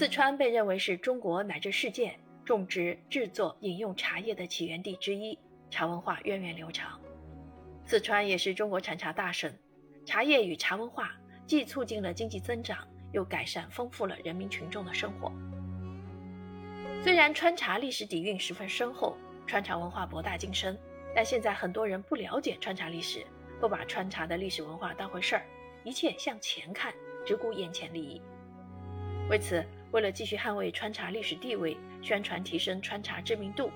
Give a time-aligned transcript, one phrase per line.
[0.00, 5.38] 四川被认为是中国乃至世界种植、制作、饮用茶叶的起源地之一，
[5.68, 6.98] 茶文化源远流长。
[7.84, 9.52] 四川也是中国产茶大省，
[10.06, 11.12] 茶叶与茶文化
[11.46, 12.78] 既促进了经济增长，
[13.12, 15.30] 又改善丰富了人民群众的生活。
[17.04, 20.78] 虽然川茶历史底蕴十分深厚，川茶文化博大精深，
[21.14, 23.22] 但现在很多人不了解川茶历史，
[23.60, 25.44] 不把川茶的历史文化当回事儿，
[25.84, 26.90] 一切向前看，
[27.26, 28.22] 只顾眼前利益。
[29.28, 29.62] 为此，
[29.92, 33.70] 为了继续捍卫川茶历史地位，宣传提升川茶知名度，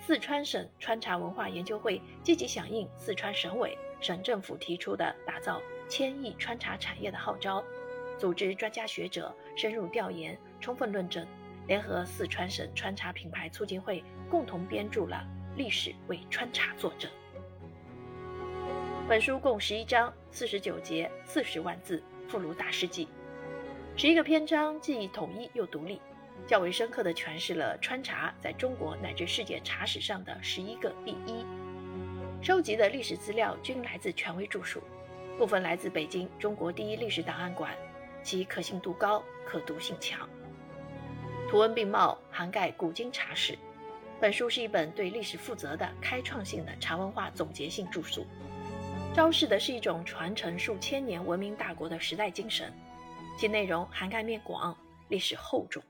[0.00, 7.62] 四川省川茶文化研究会积极响应四川省委、省政府提出的打造千亿川茶产业的号召，
[8.18, 11.26] 组织专家学者深入调研、充分论证，
[11.66, 15.22] 联合四川省川茶品牌促进会共同编著了
[15.58, 17.10] 《历史为川茶作证》。
[19.06, 23.06] 本书共十一章，四十九节，四十万字，附录大事记。
[24.00, 26.00] 十一个篇章既统一又独立，
[26.46, 31.44] 较为深刻地诠释了川茶在中国乃至世界茶史上的十一个第一。
[32.40, 34.82] 收集的历史资料均来自权威著述，
[35.36, 37.72] 部分来自北京中国第一历史档案馆，
[38.22, 40.26] 其可信度高，可读性强。
[41.50, 43.54] 图文并茂，涵盖古今茶史。
[44.18, 48.26] 本书是一本对历史负责的开创性的茶文化总结性著述，
[49.14, 52.72] 昭示的是一种传承数千年文明大国的时代精神。
[53.40, 54.76] 其内容涵盖面广，
[55.08, 55.82] 历史厚重。